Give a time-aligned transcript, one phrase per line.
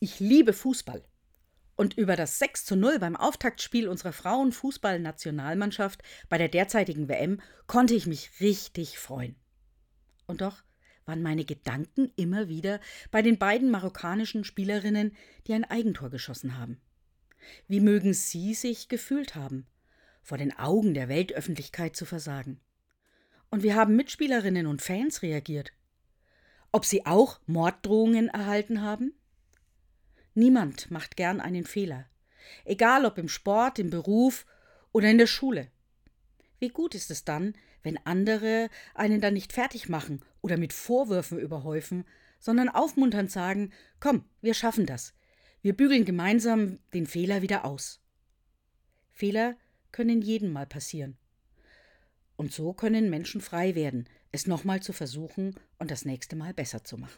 [0.00, 1.02] Ich liebe Fußball.
[1.74, 7.94] Und über das 6 zu 0 beim Auftaktspiel unserer Frauenfußballnationalmannschaft bei der derzeitigen WM konnte
[7.94, 9.34] ich mich richtig freuen.
[10.26, 10.62] Und doch
[11.04, 12.80] waren meine Gedanken immer wieder
[13.10, 15.16] bei den beiden marokkanischen Spielerinnen,
[15.48, 16.80] die ein Eigentor geschossen haben.
[17.66, 19.66] Wie mögen sie sich gefühlt haben,
[20.22, 22.60] vor den Augen der Weltöffentlichkeit zu versagen?
[23.50, 25.72] Und wie haben Mitspielerinnen und Fans reagiert?
[26.70, 29.17] Ob sie auch Morddrohungen erhalten haben?
[30.38, 32.06] Niemand macht gern einen Fehler,
[32.64, 34.46] egal ob im Sport, im Beruf
[34.92, 35.66] oder in der Schule.
[36.60, 41.40] Wie gut ist es dann, wenn andere einen dann nicht fertig machen oder mit Vorwürfen
[41.40, 42.04] überhäufen,
[42.38, 45.12] sondern aufmunternd sagen: Komm, wir schaffen das.
[45.60, 48.00] Wir bügeln gemeinsam den Fehler wieder aus.
[49.10, 49.56] Fehler
[49.90, 51.18] können jedem mal passieren.
[52.36, 56.84] Und so können Menschen frei werden, es nochmal zu versuchen und das nächste Mal besser
[56.84, 57.16] zu machen.